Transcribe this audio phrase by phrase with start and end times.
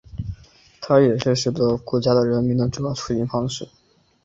[0.81, 3.69] 它也是许多国家的人们的主要出行方式。